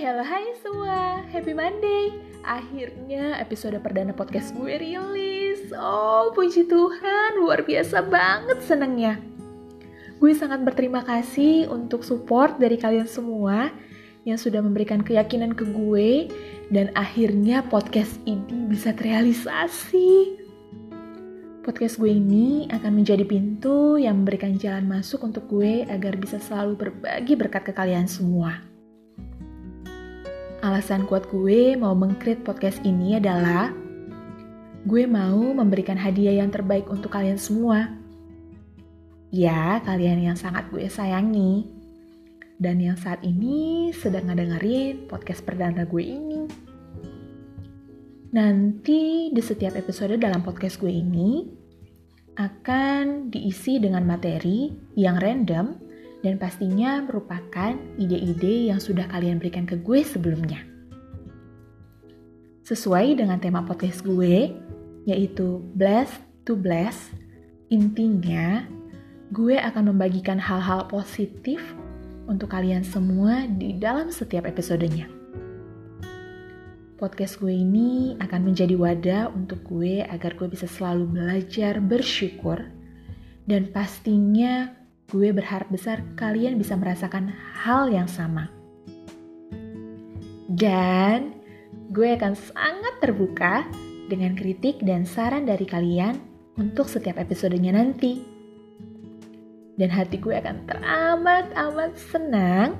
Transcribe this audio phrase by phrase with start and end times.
[0.00, 2.16] Halo hai semua, happy Monday.
[2.40, 5.60] Akhirnya episode perdana podcast gue rilis.
[5.76, 9.20] Oh puji Tuhan, luar biasa banget senengnya.
[10.16, 13.68] Gue sangat berterima kasih untuk support dari kalian semua
[14.24, 16.32] Yang sudah memberikan keyakinan ke gue
[16.72, 20.40] Dan akhirnya podcast ini bisa terrealisasi.
[21.60, 26.88] Podcast gue ini akan menjadi pintu yang memberikan jalan masuk untuk gue agar bisa selalu
[26.88, 28.69] berbagi berkat ke kalian semua.
[30.70, 33.74] Alasan kuat gue mau mengkrit podcast ini adalah
[34.86, 37.90] gue mau memberikan hadiah yang terbaik untuk kalian semua.
[39.34, 41.66] Ya, kalian yang sangat gue sayangi.
[42.54, 46.46] Dan yang saat ini sedang ngedengerin podcast perdana gue ini.
[48.30, 51.50] Nanti di setiap episode dalam podcast gue ini
[52.38, 55.89] akan diisi dengan materi yang random
[56.20, 60.60] dan pastinya merupakan ide-ide yang sudah kalian berikan ke gue sebelumnya.
[62.68, 64.52] Sesuai dengan tema podcast gue,
[65.08, 66.12] yaitu Bless
[66.44, 67.10] to Bless,
[67.72, 68.68] intinya
[69.32, 71.58] gue akan membagikan hal-hal positif
[72.30, 75.10] untuk kalian semua di dalam setiap episodenya.
[77.00, 82.60] Podcast gue ini akan menjadi wadah untuk gue agar gue bisa selalu belajar bersyukur
[83.48, 84.68] dan pastinya
[85.10, 88.46] Gue berharap besar kalian bisa merasakan hal yang sama.
[90.46, 91.34] Dan
[91.90, 93.66] gue akan sangat terbuka
[94.06, 96.14] dengan kritik dan saran dari kalian
[96.54, 98.22] untuk setiap episodenya nanti.
[99.74, 102.78] Dan hati gue akan teramat-amat senang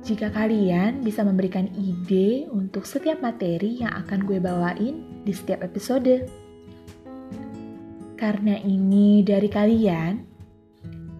[0.00, 6.24] jika kalian bisa memberikan ide untuk setiap materi yang akan gue bawain di setiap episode.
[8.16, 10.35] Karena ini dari kalian,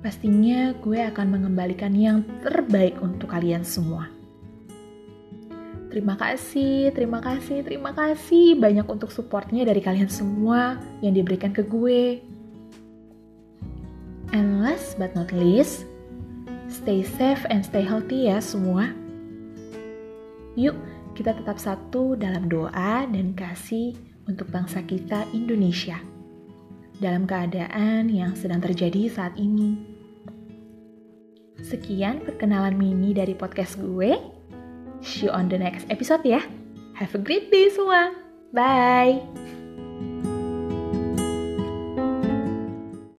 [0.07, 4.07] pastinya gue akan mengembalikan yang terbaik untuk kalian semua.
[5.91, 11.67] Terima kasih, terima kasih, terima kasih banyak untuk supportnya dari kalian semua yang diberikan ke
[11.67, 12.23] gue.
[14.31, 15.83] And last but not least,
[16.71, 18.95] stay safe and stay healthy ya semua.
[20.55, 20.79] Yuk,
[21.19, 23.99] kita tetap satu dalam doa dan kasih
[24.31, 25.99] untuk bangsa kita Indonesia
[27.03, 29.96] dalam keadaan yang sedang terjadi saat ini.
[31.67, 34.15] Sekian perkenalan mini dari podcast gue.
[35.03, 36.39] See you on the next episode ya.
[36.95, 38.15] Have a great day semua.
[38.55, 39.56] Bye.